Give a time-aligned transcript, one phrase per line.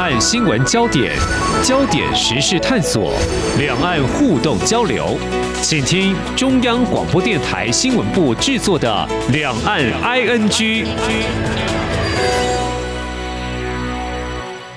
[0.00, 1.14] 岸新闻焦点、
[1.62, 3.12] 焦点时事探索、
[3.58, 5.18] 两岸互动交流，
[5.60, 10.48] 请听中央广播电台新闻部制作的《两岸 ING》。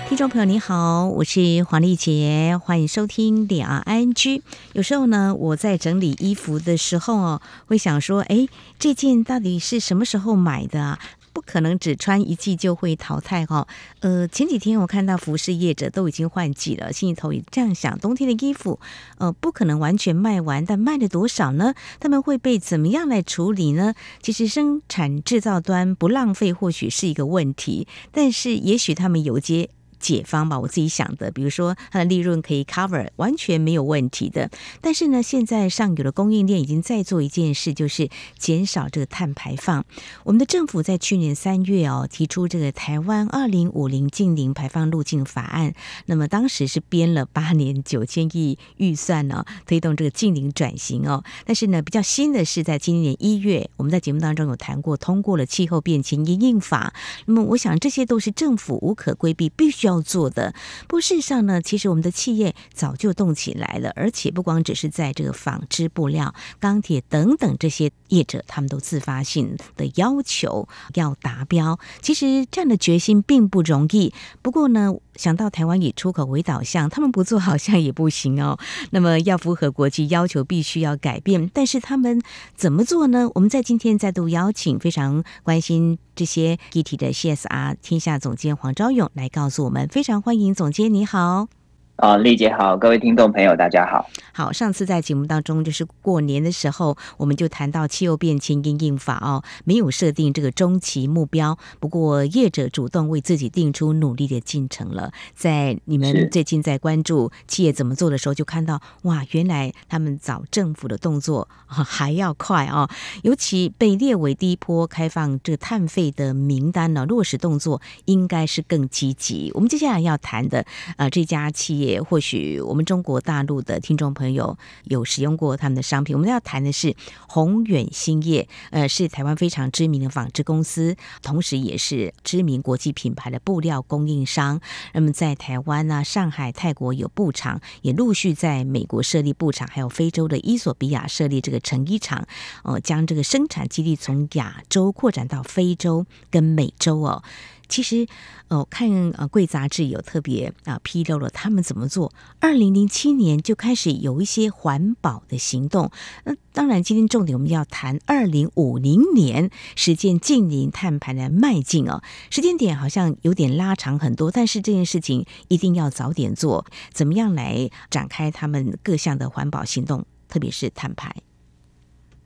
[0.10, 4.42] 听众朋友，你好，我是黄丽杰，欢迎收听两岸 ING。
[4.74, 11.00] 有时候呢，我在整理衣服的时候哦，会想说，哎，这件到底是什么时候买的啊？
[11.34, 13.68] 不可能只穿一季就会淘汰哈。
[14.02, 18.80] 呃，前几天我看到服饰业者都已经换季了，心里头也这样想：冬天的衣服，
[19.18, 21.74] 呃，不可能完全卖完，但卖了多少呢？
[22.00, 23.96] 他们会被怎么样来处理呢？
[24.22, 29.70] 其实生产制造端不浪费或许是一个问题，但是也许他们有接。
[30.04, 34.52] 解方吧，我自己想的，比如说它的利润可以 cover，完全没有问题的。
[34.82, 39.86] 但是呢，现在上游的供应链已经在做一件事，就是减少这个碳排放。
[40.26, 45.74] 我们的政府在去年三月哦，提出这个台湾二零五零净零排放路径法案。
[46.08, 51.24] 那么当时是编了八年九千亿预算呢，推动这个净零转型哦。
[51.46, 56.94] 但是呢，比较新的是在今年一月，我们在节目当中有谈过，通过了气候变迁因应法。
[57.26, 59.93] 那么我想这些都是政府无可规避，必须要。
[59.94, 60.54] 要做的，
[60.88, 71.80] 不过事实上呢，其实我们的企业早就动起来了，而且不光只是在这个纺织布料、钢铁等等这些业者，他们都自发性的要求要达标。
[72.02, 74.14] 其实这样的决心并不容易。
[74.42, 78.58] 不过呢，想到台湾以出口为导向，他们不做好像也不行哦。
[78.92, 81.50] 那么要符合国际要求，必须要改变。
[81.54, 82.22] 但是他们
[82.56, 83.30] 怎么做呢？
[83.36, 89.88] 我们在今天再度邀请非常关心这些议题的 CSR 天下总监黄昭勇来告诉我们。
[89.88, 91.63] 非常欢迎总监，你好。
[92.04, 94.06] 啊，丽姐好，各位听众朋友，大家好。
[94.34, 105.14] 好，上次在节目当中，就是过年的时候，我们就谈到气候变迁因应法哦，没有设定这个中期目标，不过业者主动为自己定出努力的进程了。
[105.34, 112.90] 在你们最近在关注企业怎么做的时候，就看到哇，原来他们找政府的动作还要快哦，
[113.22, 119.50] 尤其被列为第一波开放这个碳费的名单呢，落实动作应该是更积极。
[119.54, 120.66] 我们接下来要谈的
[120.98, 121.93] 呃，这家企业。
[121.94, 126.16] 也或许我们中国大陆的听众朋友有使用过他们的商品。
[126.16, 126.96] 我们要谈的是
[127.28, 134.60] 宏远兴业，呃，是台湾非常知名的纺织公司，同时也是知名国际品牌的布料供应商。
[134.94, 142.26] 那么在台湾啊、上海、泰国有布厂，也陆续在美国设立布厂，还有非洲的伊索比亚设立这个成衣厂，
[142.64, 147.22] 呃，将这个生产基地从亚洲扩展到非洲跟美洲哦。
[147.68, 148.06] 其实，
[148.50, 152.14] 哦，看呃，贵杂志有特别啊披露了他们怎么做。
[152.40, 155.90] 二零零七年就开始有一些环保的行动。
[156.26, 162.04] 那当然，今天重点我们要谈二零五零年实践净零碳排的迈进哦。
[162.30, 166.66] 时间点好像有点拉长很多，但是这件事情一定要早点做。
[166.92, 171.16] 怎么样来展开他们各项的环保行动，特别是碳排？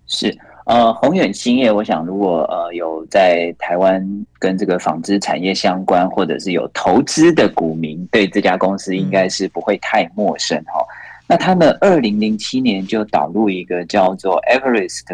[0.05, 0.37] 是。
[0.67, 4.05] 呃，宏远兴业，我想如果呃有在台湾
[4.37, 10.91] 跟这个纺织产业相关，或者是有投资的股民，对这家公司应该是不会太陌生哈、嗯。
[11.25, 15.05] 那他们二零零七年就导入一个叫做 Everest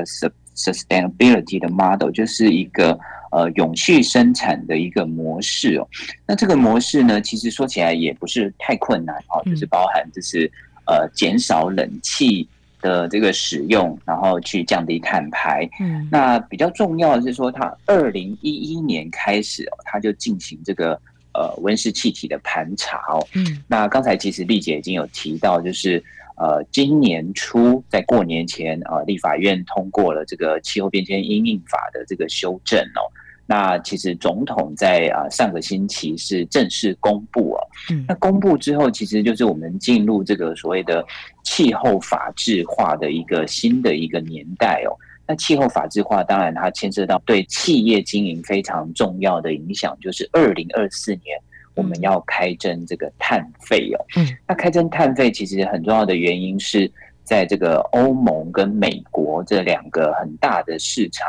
[0.56, 2.98] Sustainability 的 model，就是一个
[3.32, 5.88] 呃永续生产的一个模式哦。
[6.26, 10.52] 那这个模式呢，其实说起来也不是太困难哦，就是包含就是
[10.88, 12.50] 呃减少冷气。
[12.84, 15.68] 的这个使用，然后去降低碳排。
[15.80, 21.00] 嗯，那比较重要的是说，它二零一一年开始哦，它就进行这个
[21.34, 23.26] 呃温室气体的盘查哦。
[23.34, 26.04] 嗯，那刚才其实丽姐已经有提到，就是
[26.36, 33.08] 呃今年初在过年前啊，呃，立法院通过了这个气候变迁因应法的这个修正哦。
[33.54, 37.62] 那其实总统在啊上个星期是正式公布哦，
[38.08, 41.06] 那公布之后，其实就是我们进入这个所谓的
[41.44, 44.98] 气候法制化的一个新的一个年代哦。
[45.28, 51.40] 那气候法制化当然它牵涉到对企业经营非常重要的影响，就是二零二四年
[51.76, 54.04] 我们要开征这个碳费哦。
[54.16, 56.92] 嗯，那开征碳费其实很重要的原因是
[57.24, 61.28] 在这个欧盟跟美国这两个很大的市场。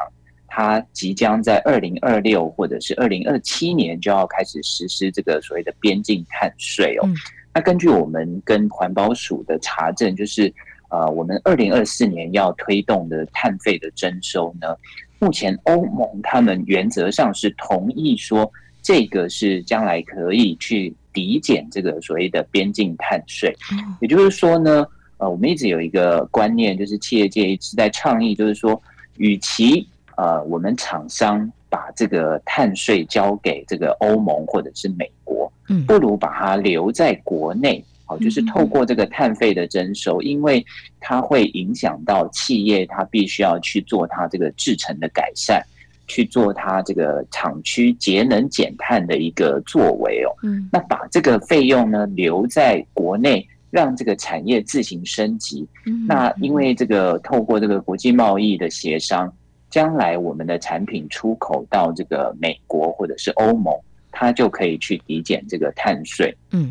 [0.57, 7.09] 它即将在二零二六或者是二零二七年就要开始实施这个所谓的边境碳税哦。
[7.53, 10.53] 那根据我们跟环保署的查证，就是
[10.91, 14.77] 呃，我们二零二四年要推动的碳费的征收呢，
[15.19, 18.49] 目前欧盟他们原则上是同意说，
[18.81, 23.53] 这个是将来可以去抵减这个所谓的边境碳税。
[24.01, 24.87] 也就是说呢，
[25.17, 28.81] 呃，我们一直有一个观念，就是企业界一直在倡议，就是说，
[29.17, 37.85] 与其呃，我们厂商把这个碳税交给这个欧盟或者是美国，嗯，不如把它留在国内。
[38.07, 40.63] 好，就是透过这个碳费的征收，因为
[41.01, 45.63] 它会影响到企业，它必须要去做它这个制程的改善，
[46.07, 50.29] 去做它这个厂区节能减碳的一个作为哦。
[50.43, 55.67] 嗯，那把这个费用呢留在国内，让这个产业自行升级。
[56.07, 59.33] 那因为这个透过这个国际贸易的协商，
[59.75, 63.75] 将来我们的产品出口到这个美国或者是欧盟，
[64.13, 66.33] 它就可以去抵减这个碳税。
[66.53, 66.71] 嗯。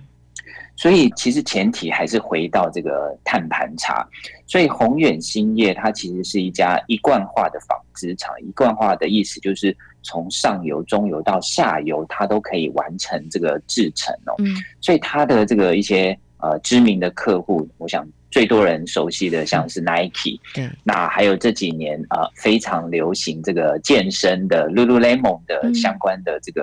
[0.78, 4.08] 所以其实前提还是回到这个碳盘查，
[4.48, 8.34] 所以宏远兴业它其实是一家一贯化的纺织厂。
[8.40, 14.34] 一贯化的意思就是从上游、中游到下游，它都可以完成这个制程哦。
[14.38, 26.62] 嗯，所以它的这个一些呃知名的客户，我想最多人熟悉的像是 Nike，对，那还有这几年呃非常流行这个健身的 Lululemon 的相关的这个。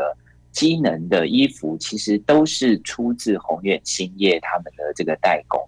[0.53, 5.61] 机能的衣服其实都是出自宏远兴业他们的这个代工。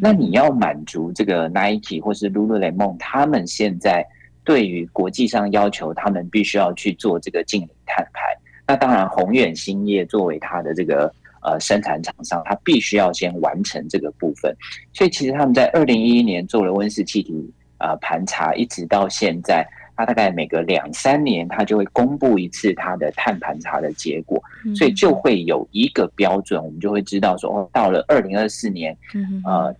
[0.00, 4.02] 那你要满足这个 Nike 或是 Lululemon，他们现在
[4.42, 8.22] 对于国际上要求，他们必须要去做这个净零碳排。
[8.66, 14.54] 那当然，宏远兴业作为它的这个呃生产厂商，他必须要先完成这个部分。
[14.92, 17.34] 所以其实他们在二零一一年做了温室气体
[17.78, 19.66] 呃盘查，一直到现在。
[19.94, 24.42] 他大概每隔两三年，他就会公布一次他的碳盘查的结果，
[24.74, 28.96] 所以就会有一个标准，我们就会知道说，哦，到了二零二四年，
[29.44, 29.72] 呃，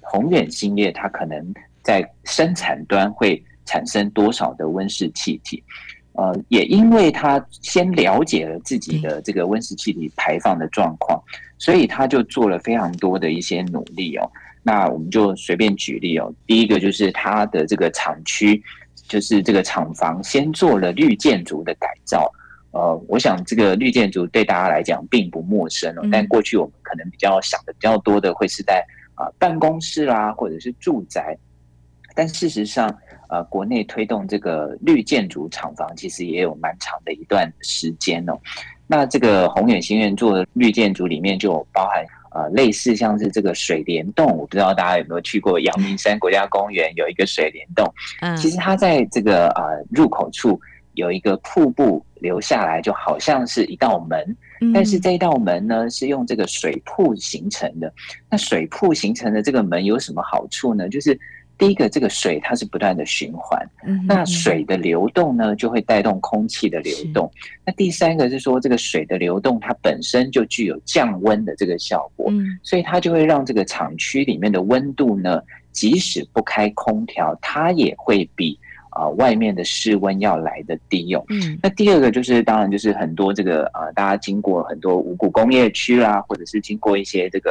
[0.00, 1.52] 宏远兴业它可能
[1.82, 5.62] 在生产端会产生多少的温室气体，
[6.16, 11.22] 呃，也因为他先了解了自己的这个温室气体排放的状况，
[11.58, 14.30] 所以他就做了非常多的一些努力哦。
[14.62, 18.62] 那我们就随便举例哦，第一个就是他的这个厂区。
[19.08, 22.28] 就是这个厂房先做了绿建筑的改造，
[22.72, 26.02] 呃，我想这个绿建筑对大家来讲并不陌生哦。
[26.10, 28.84] 但过去我们可能比较想的比较多的会是在
[29.14, 31.38] 啊办公室啦，或者是住宅。
[32.16, 32.92] 但事实上，
[33.28, 38.36] 呃，国内推动这个绿建筑厂房其实也有蛮长的一段时间哦。
[38.88, 42.04] 那这个宏远新院做的绿建筑里面就包含。
[42.32, 47.90] 呃，类似像是这个水帘洞，我不知道大家有没有去过阳明山国家公园，有一个水帘洞。
[48.20, 50.60] 嗯，其实它在这个呃入口处
[50.92, 54.36] 有一个瀑布流下来，就好像是一道门。
[54.74, 57.90] 但是这一道门呢，是用这个水瀑形成的。
[58.28, 60.86] 那水瀑形成的这个门有什么好处呢？
[60.90, 61.18] 就是。
[61.58, 63.58] 第一个，这个水它是不断的循环，
[64.06, 67.30] 那水的流动呢，就会带动空气的流动。
[67.64, 72.30] 那第三个是说，这个水的流动它本身就具有降温的这个效果，
[72.62, 75.40] 所以它就会让这个厂区里面的温度呢，
[75.72, 78.58] 即使不开空调，它也会比
[78.90, 81.24] 啊外面的室温要来的低哦。
[81.62, 87.50] 那第二个就是，当然就是很多这个呃，大家经过很多五谷工业区啦，或者是经过一些这个。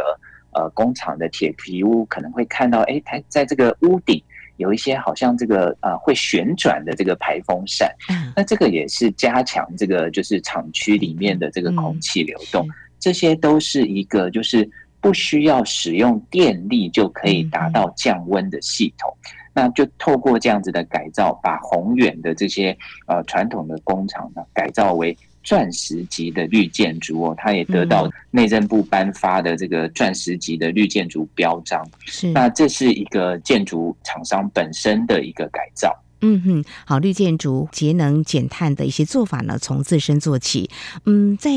[0.56, 4.24] 呃，工厂的铁皮屋可能会看到，哎，它在这个屋顶
[4.56, 8.32] 有一些好像这个呃会旋转的这个排风扇，嗯。
[8.38, 12.66] 那这个也是加强这个就是厂区里面的这个空气流动，
[12.98, 14.70] 这些都是一个就是
[15.02, 19.14] 不需要使用电力就可以达到降温的系统，
[19.54, 25.18] 那就透过这样子的改造，把宏远的这些呃传统的工厂呢改造为。
[25.46, 31.88] 钻石级的绿建筑哦，它也得到内政部颁发的这个钻石级的绿建筑标章。
[32.04, 35.98] 是，那这是一个建筑厂商本身的一个改造。
[36.22, 40.70] 嗯哼，好，绿建筑节能减碳的一些做法呢，从自身做起。
[41.06, 41.52] 嗯，在。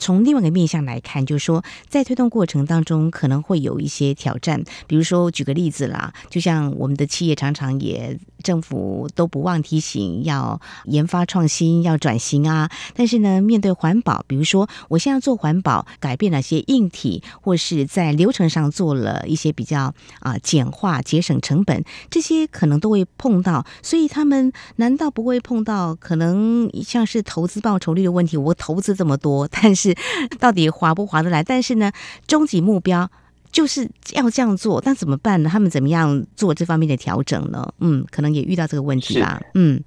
[0.00, 4.64] 从另外一个面向来看，就是说，在推动过程当中可能会有一些挑战。
[4.88, 12.70] 比如说，举个例子啦，就像我们的企业常常也政府都不忘提醒要研发创新、要转型啊。
[12.94, 23.66] 但是呢，面对环保，比如说我现在做环保，改变了些硬体，或是在流程上做了一些比较啊简化、节省成本，这些可能都会碰到。
[23.82, 28.38] 所以他们难道不会碰到可能像是投资报酬率的问题？
[28.38, 29.89] 我投资这么多，但是。
[30.38, 31.42] 到底划不划得来？
[31.42, 31.90] 但是呢，
[32.26, 33.10] 终极目标
[33.52, 35.50] 就是要这样做，但怎么办呢？
[35.50, 37.72] 他们怎么样做这方面的调整呢？
[37.80, 39.40] 嗯，可能也遇到这个问题吧。
[39.54, 39.82] 嗯，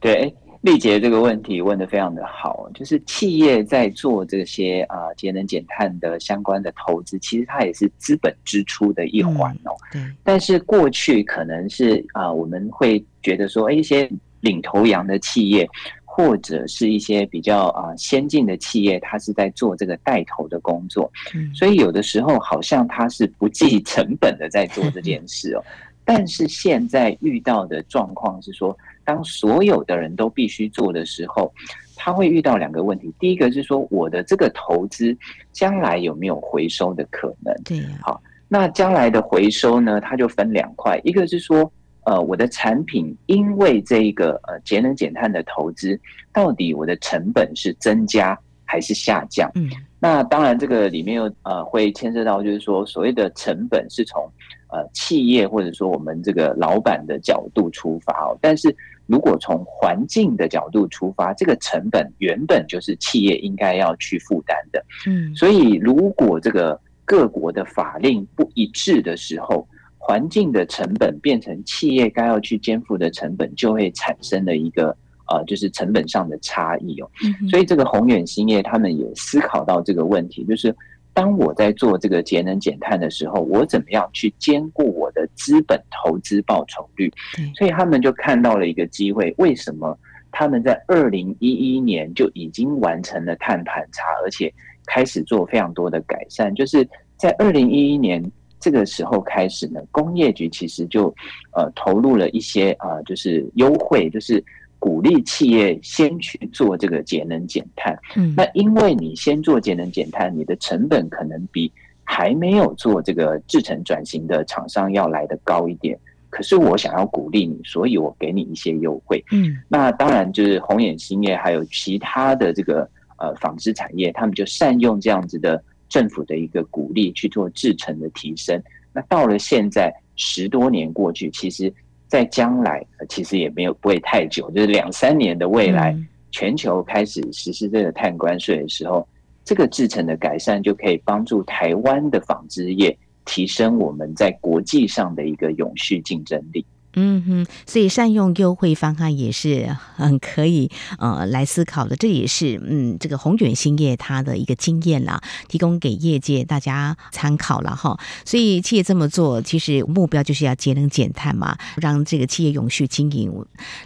[0.00, 9.76] 对，丽杰这个问题问的非常的好，就是企业在做这些啊节能减碳的相关的投资，其实它也是资本支出的一环哦。
[9.92, 15.68] 对，但是过去可能是啊，我们会觉得说，哎，一些领头羊的企业。
[16.14, 21.10] 或者是一些比较啊先进的企业，它是在做这个带头的工作，
[21.54, 25.64] 所以有的时候好像它是不计成本的在做这件事哦。
[26.04, 28.76] 但是现在遇到的状况是说，
[29.06, 31.50] 当所有的人都必须做的时候，
[31.96, 33.10] 他会遇到两个问题。
[33.18, 35.16] 第一个是说，我的这个投资
[35.50, 37.54] 将来有没有回收的可能？
[37.64, 37.88] 对呀。
[38.02, 41.72] 好，那将来的回收呢，它就分两块，一个是说，
[42.04, 45.98] 呃，我的产品因为这个呃节能减碳的投资，
[46.32, 49.50] 到底我的成本是增加还是下降？
[49.54, 49.70] 嗯。
[50.00, 54.20] 那当然，这个里面又呃会牵涉到，就是说所谓的成本是从
[54.68, 58.36] 呃企业或者说我们这个老板的角度出发哦。
[58.40, 58.74] 但是
[59.06, 64.84] 如果从环境的角度出发，这个成本原本就是企业应该要去负担的。
[65.06, 69.64] 嗯，所以如果这个各国的法令不一致的时候，
[70.02, 74.96] 环境的成本变成企业该要去肩负的成本，就会产生了一个。
[75.28, 77.08] 呃，就是成本上的差异哦，
[77.48, 80.74] 所以这个宏远兴业他们也思考到这个问题，就是
[81.14, 87.10] 当我在做这个节能减碳的时候，我怎么样去兼顾我的资本投资报酬率？
[87.56, 89.32] 所以他们就看到了一个机会。
[89.38, 89.96] 为什么
[90.30, 94.52] 他们在二零一一年就已经完成了碳盘查，而且
[94.84, 96.54] 开始做非常多的改善？
[96.54, 98.22] 就是在二零一一年
[98.62, 101.14] 这个时候开始呢，工业局其实就
[101.54, 104.42] 呃投入了一些啊、呃，就是优惠，就是。
[104.84, 111.70] 鼓励企业先去做这个节能减碳，嗯，那因为你先做节能减碳，你的成本可能比
[112.02, 115.96] 还没有做这个制程转型的厂商要来得高一点。
[116.30, 122.80] 可是我想要鼓励你，所以我给你一些优惠，嗯，那当然就是红眼兴业还有其他的这个
[123.18, 125.62] 呃纺织产业，他们就善用这样子的
[125.92, 128.60] 政府的一个鼓励去做制程的提升。
[128.92, 131.72] 那到了现在十多年过去，其实。
[132.12, 135.96] 在将来，其实也没有不会太久，就是两三年的未来，
[136.30, 139.08] 全球开始实施这个碳关税的时候，
[139.46, 142.94] 这个制程的改善就可以帮助台湾的纺织业
[143.24, 146.62] 提升我们在国际上的一个永续竞争力。
[146.94, 157.98] 嗯哼，所以善用优惠方案也是很可以呃来思考的，这也是嗯这个宏远兴业它的一个经验啦，提供给业界大家参考了哈。
[158.24, 163.32] 所以企业这么做，其实目标就是要节能减碳嘛，让这个企业永续经营。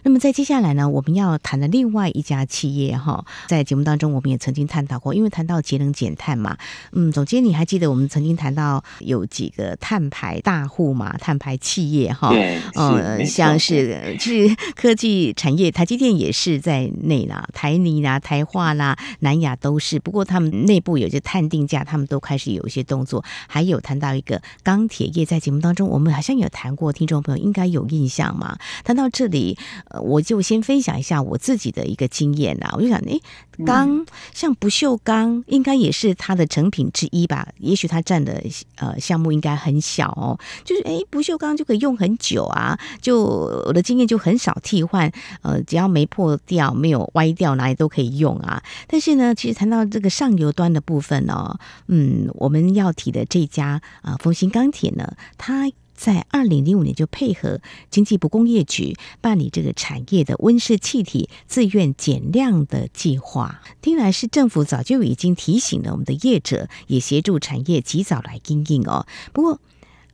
[0.03, 6.57] 那么在接下来呢，我们要谈的另外一家企业哈，在节目当中我们也曾经探讨过，因为谈到节能减碳嘛，
[6.93, 12.33] 嗯，总监你还记得我们曾经谈到有几个碳排大户嘛，碳排企业哈，
[12.75, 12.96] 嗯。
[12.97, 19.99] 呃，像是其实科技产业，台积电也是在内啦，台泥啦、台化啦、南亚都是。
[19.99, 23.25] 不过他们内部有些探定价，他们都开始有一些动作。
[23.49, 28.59] 还有谈到一个钢铁业，在节目当中我们好像有谈过，听众朋友应该有印象嘛。
[28.85, 29.57] 谈到这里，
[29.91, 32.73] 呃，我就先分享一下我自己的一个经验啦。
[32.77, 33.21] 我就想，诶，
[33.65, 37.49] 钢像不锈钢，应该也是它的成品之一吧？
[37.59, 38.43] 也许它占的
[38.77, 40.39] 呃项目应该很小哦。
[40.65, 42.79] 就是诶，不锈钢就可以用很久啊。
[43.01, 43.21] 就
[43.67, 45.11] 我的经验就很少替换，
[45.43, 48.63] 呃，只要没破掉、没有歪掉，哪里都可以用啊。
[48.87, 51.59] 但是呢，其实谈到这个上游端的部分呢、哦，
[51.89, 57.61] 嗯，我们要提的这家啊，丰兴钢铁呢，它在二零零五年就配合
[57.91, 63.63] 经济部工业局办理这个产业的温室气体自愿减量的计划。
[63.81, 69.07] 听来是政府早就已经提醒了我们的业者，也协助产业及早来应应哦。
[69.33, 69.61] 不过。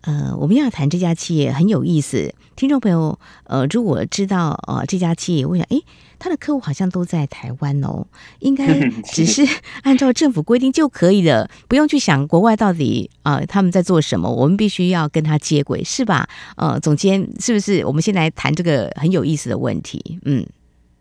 [0.02, 5.84] 呃，我们要谈这家企业很有意思，听众朋友，呃，如果知道呃这家企业，我想，诶，
[6.18, 8.04] 他的客户好像都在台湾哦，
[8.40, 8.66] 应该
[9.12, 9.46] 只是
[9.82, 16.28] 按照政府规定就可以了，不用去想国外到底啊、呃、他们在做什么，我们必须要跟他接轨，是吧？
[16.56, 17.84] 呃，总监是不是？
[17.84, 20.44] 我们先来谈这个很有意思的问题，嗯，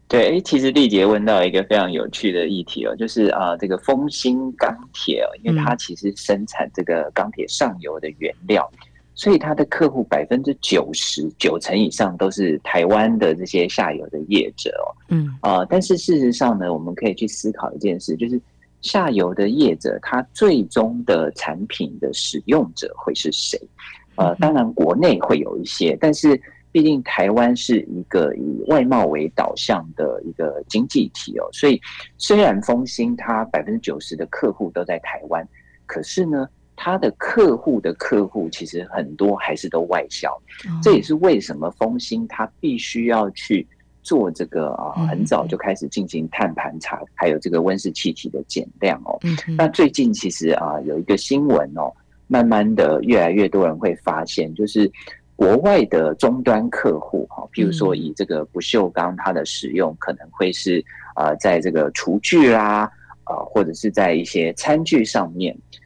[0.07, 8.71] 对，诶，其实丽姐问到一个非常有趣的议题哦，就是啊、呃，这个丰兴钢铁哦，因为它其实生产这个钢铁上游的原料。
[8.73, 18.41] 嗯所以他的客户百分之九十九成以上都是台湾的这些下游的业者哦，嗯啊、呃，但是事实上呢，我们可以去思考一件事，就是
[18.81, 23.59] 下游的业者他最终的产品的使用者会是谁？
[24.15, 26.39] 呃，当然国内会有一些，但是
[26.71, 31.79] 毕竟台湾是一个以外贸为导向的一个经济体哦，所以
[32.17, 35.47] 虽然丰兴它百分之九十的客户都在台湾，
[35.85, 36.47] 可是呢。
[36.75, 40.35] 他的客户的客户其实很多还是都外销，
[40.81, 43.67] 这也是为什么丰兴他必须要去
[44.01, 49.19] 做这个啊，很早就开始进行碳盘查，还有这个温室气体的减量哦。
[49.55, 51.93] 那最近其实啊有一个新闻哦，
[52.25, 54.91] 慢慢的越来越多人会发现，就是
[55.35, 62.89] 国外的终端客户哈，譬如说以这个不锈钢它的使用可能会是啊在这个厨具啦
[63.25, 65.80] 啊，或者是在一些餐具上面，那。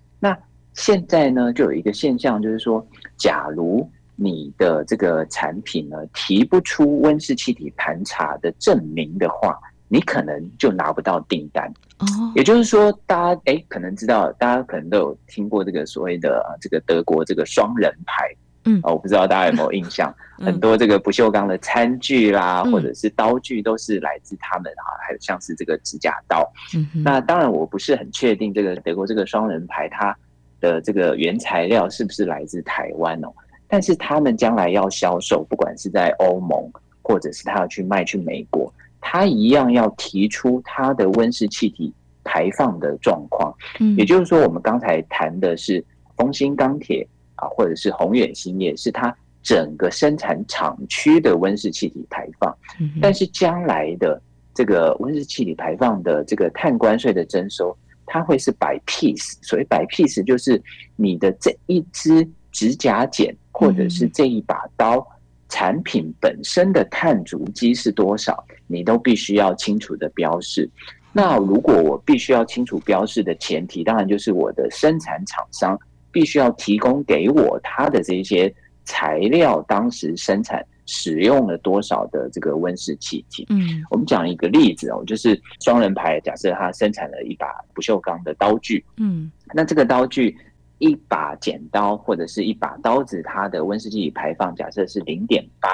[0.76, 2.86] 现在呢，就有一个现象，就是说，
[3.18, 11.68] 假如你的这个产品呢提不出温室气体盘查的证明的话，你可能就拿不到订单。
[12.00, 12.06] 哦，
[12.36, 18.30] 也就是说，大家哎，可能知道，大家可能都有听过这个所谓的这个德国这个双人牌。
[18.68, 26.44] 嗯，我不知道大家有没有印象， 很多这个不锈钢的餐具啦，或者是刀具，都是来自他们啊，还有像是这个指甲刀。
[26.76, 30.18] 嗯，那当然，我不是很确定这个德国这个双人牌它
[30.66, 33.28] 的这个原材料是不是来自台湾哦。
[33.68, 36.70] 但是他们将来要销售，不管是在欧盟，
[37.02, 41.94] 或者是他要去卖去美国，他一样要提出他的温室气体
[42.24, 43.54] 排放的状况。
[43.80, 45.84] 嗯，也就是说，我们刚才谈的是
[46.18, 47.08] 丰兴钢铁。
[47.38, 52.50] 啊，或者是宏远兴业，是它整个生产厂区的温室气体排放。
[52.80, 54.22] 嗯但是将来的
[54.54, 59.34] 这个温室气体排放的这个碳关税的征收，它会是 by piece。
[59.42, 60.62] 所谓 by piece，就是
[60.96, 65.06] 你的这一支指甲剪或者是这一把刀
[65.50, 70.70] 产品本身的碳足迹是多少，你都必须要清楚的标示。
[71.14, 75.80] 那如果我必须要清楚标示的前提，当然就是我的生产厂商。
[76.12, 78.48] 必须要提供给我他的这些
[78.86, 83.46] 材料，当时生产使用了多少的这个温室气体？
[83.50, 90.38] 嗯，我们讲一个例子哦，就是双人牌，假设它生产了一把不锈钢的刀具，嗯，那这个刀具
[90.78, 95.70] 一把剪刀或者是一把刀子，它的温室气体排放假设是零点八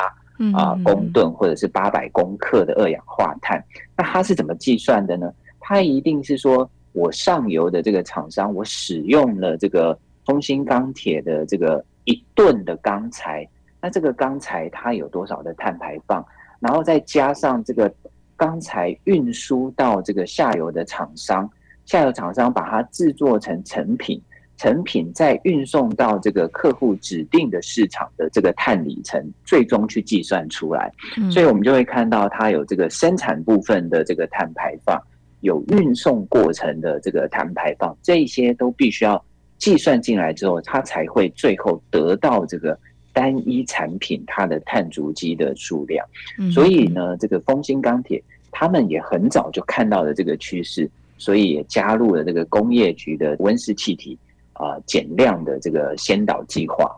[0.58, 3.64] 啊公吨或者是八百公克的二氧化碳，
[3.98, 5.32] 那它是怎么计算的呢？
[5.60, 9.98] 它一定是说我上游的这个厂商，我使用了这个。
[10.24, 13.48] 丰兴钢铁的这个一吨的钢材，
[13.80, 16.26] 那这个钢材它有多少的碳排放？
[16.60, 17.92] 然后再加上这个
[18.36, 21.50] 钢材运输到这个下游的厂商，
[21.86, 24.22] 下游厂商把它制作成成品，
[24.58, 30.92] 成品再运送到这个客户指定的市场的这个碳里程，最终去计算出来。
[31.32, 35.02] 所以我们就会看到它有这个生产部分的这个碳排放，
[35.40, 39.24] 有运送过程的这个碳排放，这一些都必须要。
[39.62, 42.78] 计算进来之后，它才会最后得到这个
[43.14, 46.04] 单一产品它的碳足迹的数量。
[46.52, 54.18] 所以呢，这个丰兴钢铁他们也很早就看到了这个趋势，所以也加入了这个工业局的温室气体
[54.54, 56.92] 啊减量的这个先导计划。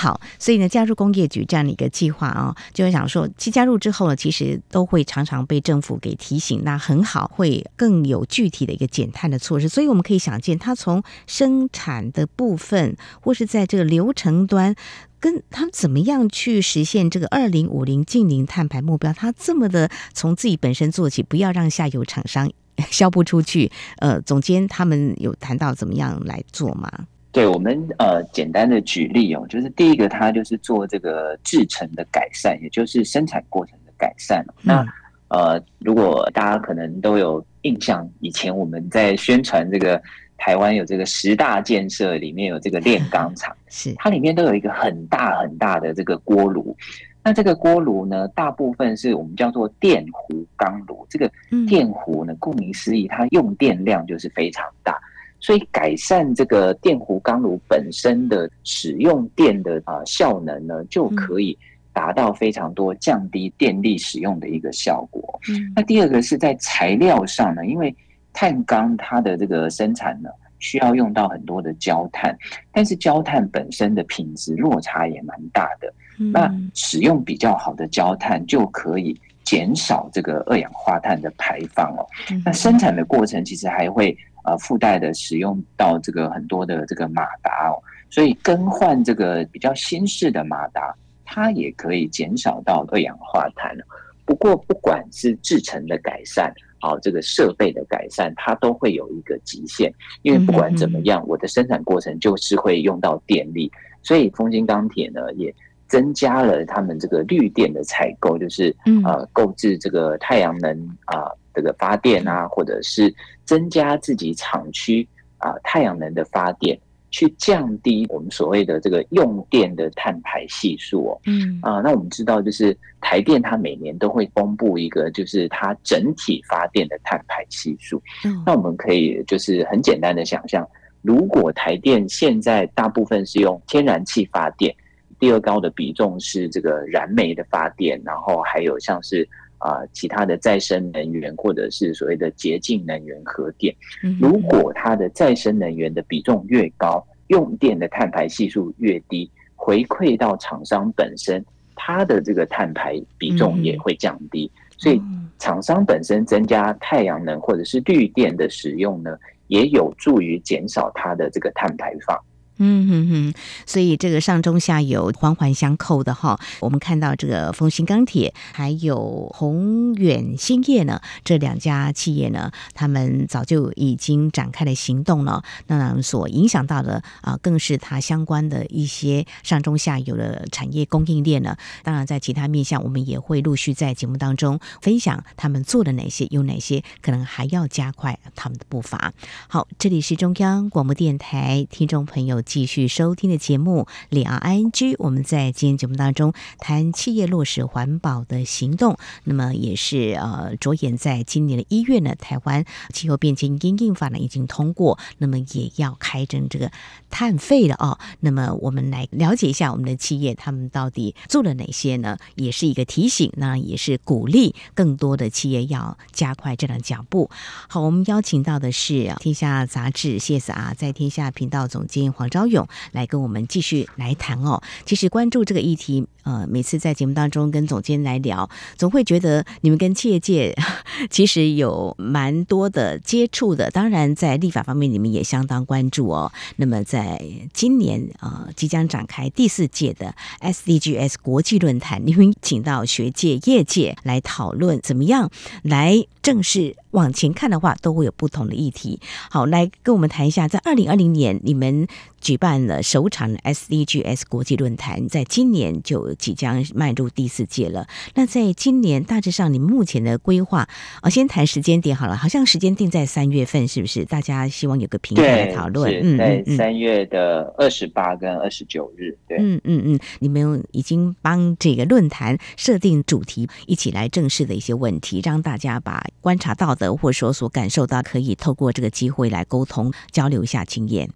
[0.00, 9.68] 好，所以呢，加入工业局这样的一个计划啊，就会想说，其加入之后呢，其实都会常常被政府给提醒，那很好，会更有具体的一个减碳的措施。
[9.68, 14.74] 所以我们可以想见，它从生产的部分，或是在这个流程端，
[15.20, 22.50] 跟他们怎么样去实现这个二零五零净零碳排目标，他这么的从自己本身做起，不要让下游厂商
[22.90, 23.70] 销不出去。
[23.98, 26.90] 呃，总监他们有谈到怎么样来做吗？
[27.32, 34.44] 对我们呃，简单的举例哦，就是第一个，它就是做这个制程的改善，也就是生产过程的改善。
[34.48, 34.86] 嗯、那
[35.28, 40.02] 呃，如果大家可能都有印象，以前我们在宣传这个
[40.36, 46.76] 台湾有这个十大建设，里面有这个炼钢厂， 是它里面都有一个很大很大的这个锅炉。
[47.22, 51.06] 那这个锅炉呢，大部分是我们叫做电弧钢炉。
[51.08, 51.30] 这个
[51.68, 54.98] 电弧呢，顾名思义，它用电量就是非常大。
[55.40, 61.56] 所以改善这个电弧钢炉本身的使用电的啊效能呢，就可以
[61.94, 65.40] 达到非常多降低电力使用的一个效果。
[65.48, 67.94] 嗯，那第二个是在材料上呢，因为
[68.34, 72.36] 碳钢它的这个生产呢，需要用到很多的焦炭，
[72.70, 75.92] 但是焦炭本身的品质落差也蛮大的。
[76.32, 82.06] 那使用比较好的焦炭就可以减少这个二氧化碳的排放哦。
[82.44, 84.14] 那生产的过程其实还会。
[84.44, 87.76] 呃，附带的使用到这个很多的这个马达哦，
[88.08, 93.76] 所以更换这个比较新式的马达，它也可以减少到二氧化碳。
[94.24, 103.70] 不过，不管是制程的改善，好，这个设备的改善，它都会有一个极限，因为不管怎么样，我的生产过程就是会用到电力，
[104.02, 105.54] 所以丰兴钢铁呢也
[105.86, 108.74] 增加了他们这个绿电的采购，就是
[109.04, 111.20] 呃购置这个太阳能啊。
[111.24, 113.12] 呃这个发电啊，或者是
[113.44, 115.06] 增加自己厂区
[115.38, 116.78] 啊太阳能的发电，
[117.10, 121.20] 去降低我们所谓的这个用电的碳排系数哦。
[121.26, 128.00] 嗯啊，那我们知道，就是台电它每年都会公布一个，就是它整体发电的碳排系数。
[128.24, 130.68] 嗯，那我们可以就是很简单的想象，
[131.02, 134.72] 如果台电现在大部分是用天然气发电，
[135.18, 139.28] 第二高的比重是这个燃煤的发电，然后还有像是。
[139.60, 143.74] 啊，其他的再生能源或者是所谓的洁净能源核电，
[144.20, 151.44] 如果它的再生能源的比重越高，用电的碳排系数越低，回馈到厂商本身，
[151.76, 154.50] 它的这个碳排比重也会降低。
[154.78, 155.00] 所以
[155.38, 159.18] 厂商本身增加太阳能或者是绿电的使用呢，
[159.48, 162.18] 也有助于减少它的这个碳排放。
[162.62, 166.38] 嗯哼哼，所以这个上中下游环环相扣的哈。
[166.60, 175.42] 我们看到这个丰兴钢铁还有宏远兴业呢，这两家企业呢，他们早就已经展开了行动了。
[175.68, 181.56] 那所影响到的啊，更是它相关的一些上中下游的产业供应链呢。
[181.82, 189.14] 当然，在其他面向，我们也会陆续在节目当中分享他们做了哪些，有哪些可能还要加快他们的步伐。
[189.48, 192.42] 好，这里是中央广播电台听众朋友。
[192.50, 198.98] 继续收听的节目《李昂 ING》，我们在今天节目当中谈企业落实环保的行动。
[199.22, 206.72] 那么也是呃，着眼在今年的一月呢，台湾气候变迁因应法呢已经通过，那么也要开征这个
[207.08, 208.00] 碳费了哦。
[208.18, 212.18] 那么我们来了解一下我们的企业他们到底做了哪些呢？
[212.34, 217.30] 也是一个提醒，那也是鼓励更多的企业要加快这样的脚步。
[217.68, 222.39] 好，我们邀请到的是《天下杂志》CSR 在天下频道总监黄昭。
[222.40, 224.62] 骁勇来跟我们继续来谈哦。
[224.86, 228.48] 其实关注这个议题，呃，每次在节目当中跟总监来聊，
[228.78, 230.56] 总会觉得你们跟企业界
[231.10, 233.70] 其实有蛮多的接触的。
[233.70, 236.32] 当然，在立法方面，你们也相当关注哦。
[236.56, 237.22] 那么，在
[237.52, 245.30] 今年呃即将展开第四届的 SDGs 国际论坛，你们请到学界、业界来讨论怎么样
[245.62, 249.00] 来正式往前看的话，都会有不同的议题。
[249.30, 251.86] 好，来跟我们谈一下，在二零二零年你们。
[252.20, 257.88] 举办了首场 SDGs 国际论坛，在今年就即将迈入第四届了。
[258.14, 260.68] 那在今年大致上，你们目前的规划，
[261.00, 264.04] 啊，先谈时间点好了，好像时间定在三月份，是不是？
[264.04, 265.90] 大家希望有个平台来讨论。
[266.02, 269.16] 嗯，在三月的二十八跟二十九日。
[269.26, 281.08] 对，嗯嗯嗯，你们已经帮这个论坛设定主题，一起来正视的一些问题，让大家把观察到的或者说所感受到，可以透过这个机会来沟通交流一下经验。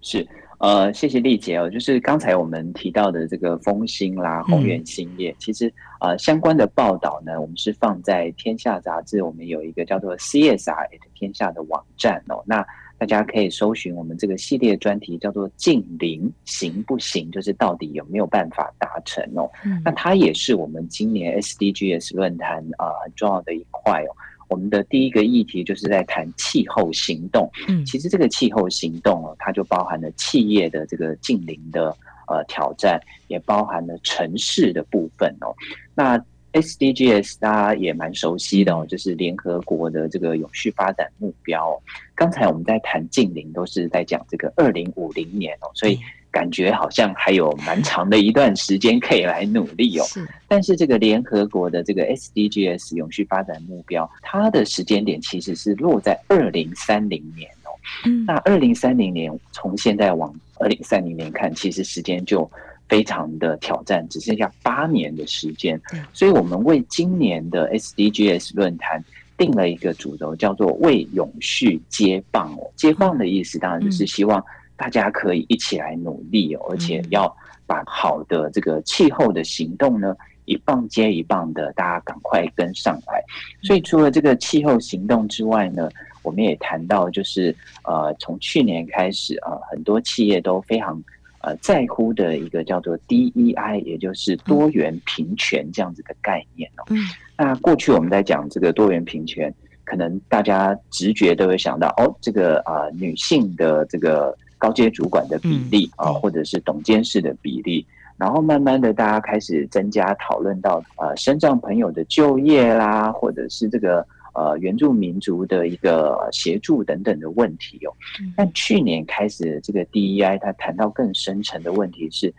[0.00, 0.26] 是。
[0.58, 1.70] 呃，谢谢丽姐哦。
[1.70, 12.44] 就是刚才我们提到的这个丰兴啦、宏远兴业，嗯、其实呃相关的报道呢，我们是放在天下杂志，我们有一个叫做 CSR 天下的网站哦。
[12.44, 12.62] 那
[12.98, 19.50] 大家可以搜寻我们这个系列专题，叫做“近邻行不行”，就是到底有没有办法达成哦。
[19.64, 24.12] 嗯、那它也是我们今年 SDGs 论坛啊、呃、很重要的一块哦。
[24.50, 27.50] 我们的第一个议题就是在谈气候行动。
[27.68, 35.54] 嗯，其实这个气候行动哦，它就包含了企业的这个近邻的呃挑战，也包含了城市的部分哦。
[35.94, 41.80] 那 SDGs 大家也蛮熟悉的哦，就是联合国的这个永续发展目标。
[42.14, 45.98] 刚才我们在谈近邻，都是在讲这个二零五零年哦，所以。
[46.30, 50.04] 感觉好像还有蛮长的一段时间可以来努力哦。
[50.04, 57.70] 是，但是这个联合国的这个 SDGs 永续发展目标，它的时间点其实是落在二零三零年哦。
[58.04, 62.48] 嗯，那二零三零年从现在往二零三零年看，其实时间就
[62.88, 65.80] 非常的挑战，只剩下八年的时间。
[66.12, 69.04] 所以我们为今年的 SDGs 论坛
[69.36, 72.70] 定了一个主轴，叫做为永续接棒哦。
[72.76, 74.40] 接棒的意思当然就是希望。
[74.80, 77.30] 大家可以一起来努力哦，而且要
[77.66, 80.16] 把好的这个气候的行动呢，
[80.46, 83.22] 一棒接一棒的，大家赶快跟上来。
[83.62, 85.90] 所以除了这个气候行动之外呢，
[86.22, 90.98] 我们也谈到，就是呃，从去年开始啊，呃，很多企业都非常
[91.42, 96.84] 呃在乎的一个叫做 DEI，也就是多元平权这样子的概念哦。
[96.88, 96.96] 嗯，
[97.36, 104.34] 那过去我们在讲这个多元平权，可能大家直觉都会想到哦，这个啊，呃，女性的这个。
[104.60, 107.84] 高阶主管的比例啊，或者是董监事的比例，
[108.18, 117.92] 然后慢慢的，大家开始增加讨论到呃，身障朋友的就业啦，或者是这个呃原住民族的一个协助等等的问题哦。
[118.36, 122.32] 但去年开始，这个 DEI 它谈到更深层的问题是，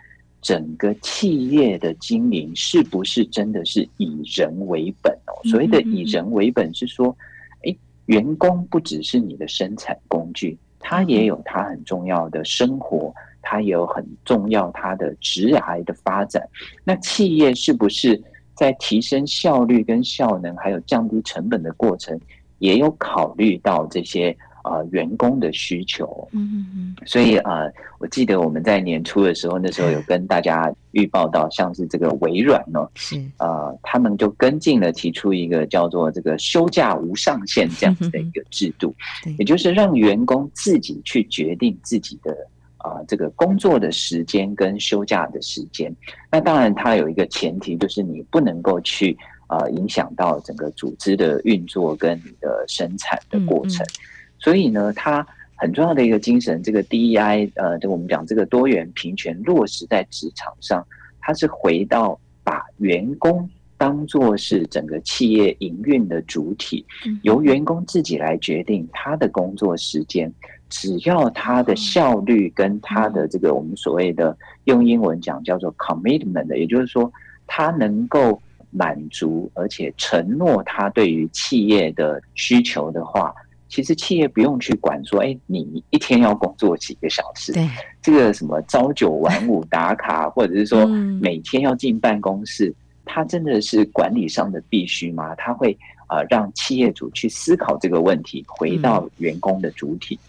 [0.43, 5.33] 整个企业的经营是不是真的是以人为本哦？
[5.49, 7.17] 所谓的以人为本是说，
[7.63, 10.55] 诶，员工不只是你的生产工具。
[10.81, 16.47] 他也有他很重要的生活，他也有很重要他的职癌的发展。
[16.83, 18.21] 那企业是不是
[18.53, 22.19] 在提升效率跟效能，还有降低成本的过程，
[22.59, 24.35] 也有考虑到这些？
[24.63, 38.93] 呃，员工的需求，嗯嗯，所以呃，我记得我们在年初的时候，那时候有 跟大家预报到，像是这个微软呢，是呃，他们就跟进了，提出一个叫做这个休假无上限这样子的一个制度，
[39.39, 42.31] 也就是让员工自己去决定自己的
[42.77, 45.95] 啊、呃、这个工作的时间跟休假的时间。
[46.31, 49.17] 那当然，它有一个前提，就是你不能够去。
[49.51, 53.85] 呃影响到整个组织的运作跟你的生产的过程。
[53.85, 54.10] 嗯嗯，
[54.41, 55.25] 所以呢，它
[55.55, 60.85] 很重要的一个精神，这个 DEI，呃，就我们讲这个多元平权落实在职场上，
[61.21, 66.83] 它是回到把员工当做是整个企业营运的主体，
[67.21, 70.33] 由员工自己来决定他的工作时间。
[70.69, 77.11] 只要他的效率跟他的这个我们所谓的用英文讲叫做 commitment，的也就是说
[77.45, 83.33] 他能够满足而且承诺他对于企业的需求的话，
[83.71, 87.53] 其实企业不用去管说，哎，你一天要工作几个小时？
[87.53, 87.67] 对，
[88.01, 90.85] 这个什么朝九晚五 打卡，或者是说
[91.21, 92.73] 每天要进办公室，
[93.05, 95.33] 它真的是管理上的必须吗？
[95.35, 95.71] 它会
[96.07, 100.19] 啊让企业主去思考这个问题，回到员工的主体。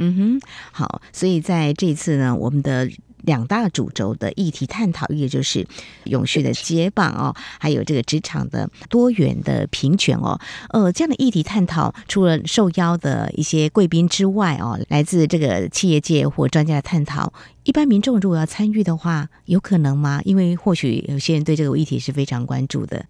[0.00, 0.40] 嗯哼，
[0.72, 2.90] 好，所以在这次呢，我们的
[3.28, 5.66] 两大主轴的议题探讨，一个就是
[6.04, 17.30] 永续的接棒哦，还有这个职场的多元的平权哦，呃，这样的议题探讨，除了受邀的一些贵宾之外哦，来自这个企业界或专家的探讨，
[17.64, 20.22] 一般民众如果要参与的话，有可能吗？
[20.24, 23.04] 因为或许有些人对这个议题是非常关注的。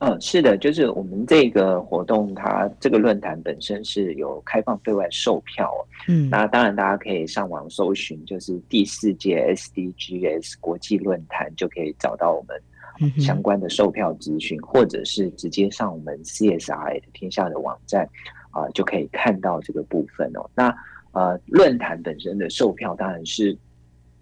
[0.00, 5.68] 嗯，是的，就是我们这个活动，它这个论坛本身是有开放对外售票。
[6.06, 18.08] 嗯，那当然大家可以上网搜寻，就是第四届 SDGs 国际论坛，就可以找到我们相关的售票资讯，嗯、或者是直接上我们 CSI 天下的网站
[18.52, 20.48] 啊、呃，就可以看到这个部分哦。
[20.54, 20.72] 那
[21.10, 23.58] 呃，论坛本身的售票当然是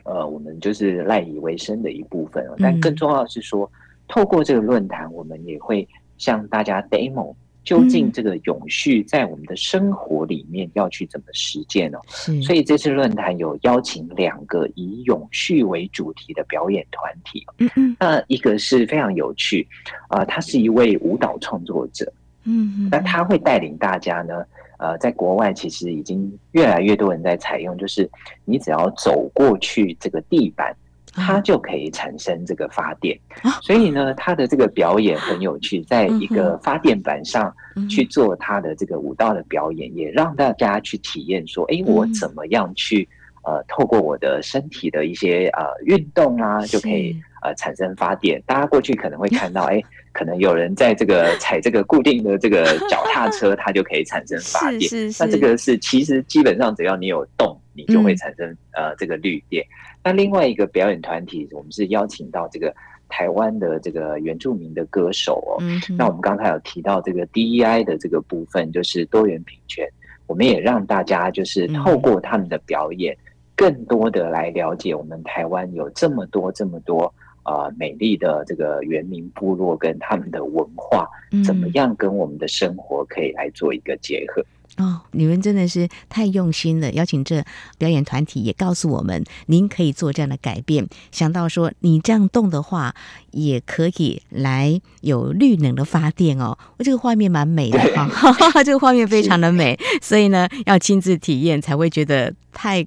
[0.05, 3.71] 呃，我们就是赖以为生的一部分哦，但更重要的是说。
[3.75, 5.87] 嗯透过这个论坛，我们也会
[6.19, 11.99] 向大家 demo 究竟这个永续在我们的生活里面要去怎么实践呢？
[12.43, 17.45] 所以这次论坛有邀请两个以永续为主题的表演团体。
[17.59, 19.67] 嗯嗯，那一个是非常有趣
[20.09, 22.11] 啊，他是一位舞蹈创作者。
[22.45, 24.45] 嗯嗯，那他会带领大家呢，
[24.79, 28.09] 呃，在国外其实已经越来越多人在采用，就是
[28.45, 30.73] 你只要走过去这个地板。
[31.17, 33.19] 它就可以产生这个发电，
[33.63, 37.53] 所以呢，它的这个表演很有趣，在一个发电板上
[37.89, 43.09] 去做它的这个舞蹈的表演，也让大家去体验说，哎，我怎么样去
[43.45, 48.43] 呃，透过我的身体的一些呃运动啊，就可以呃产生发电。
[48.45, 49.81] 大家过去可能会看到，哎，
[50.13, 54.91] 可能有人在这个踩这个固定的这个脚踏车，它就可以产生发电。
[55.21, 59.65] 那这个是其实基本上只要你有动，你就会产生呃这个绿电。
[60.03, 62.75] 那另外一个表演团体，我们是邀请到这个
[63.09, 65.59] 台湾的这个原住民的歌手哦。
[65.61, 69.89] 嗯、那我们刚才有提到这个 DEI 的这个部分，就是多元平权。
[70.27, 73.17] 我们也让大家就是透过他们的表演，
[73.55, 77.13] 更多的来了解我们台湾有这么多这么多
[77.45, 81.09] 呃美丽的这个原民部落跟他们的文化，
[81.45, 84.45] 怎么样跟我们的生活可以来做一个结合。
[84.79, 86.93] 哦，你们真的是太用心了！
[86.93, 87.43] 邀请这
[87.79, 90.87] 表演团体也告诉我们，您可以做这样的改变。
[91.11, 92.95] 想到说，你这样动的话，
[93.31, 96.59] 也可以来有绿能的发电哦。
[96.79, 102.87] 我这个画面蛮美的 哈，哦这个画面非常的美，所以呢，要亲自体验才会觉得太。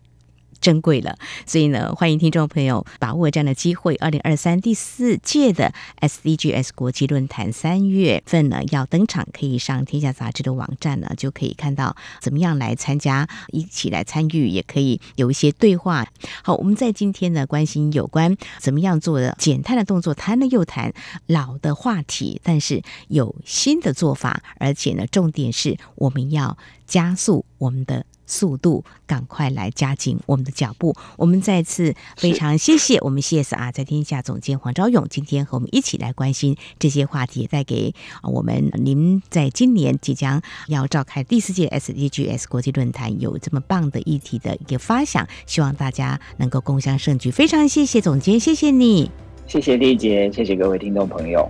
[0.62, 3.96] 珍贵了，所以呢，欢迎听众朋友把握这样的机会。
[3.96, 16.08] 二零二三第四届的 SDGs 国际论坛三月份呢要登场，可以上天下杂志的网站呢就可以看到怎么样来参加，一起来参与，也可以有一些对话。
[16.44, 20.94] 好，我们在今天呢关心有关怎么样做的减碳的动作，谈了又谈
[21.26, 28.06] 老的话题，但是有新的做法，而且呢重点是我们要加速我们的。
[28.30, 30.96] 速度，赶快来加紧我们的脚步。
[31.18, 47.32] 我们再次非常谢谢我们 CSR 在天下总监黄昭勇，今天和我们一起来关心这些话题，带给我们您在今年即将要召开第四届 SDGs 国际论坛有这么棒的议题的一个发想，希望大家能够共襄盛举。
[47.32, 49.10] 非常谢谢总监，谢谢你，
[49.48, 51.50] 谢谢丽姐，谢谢各位听众朋友。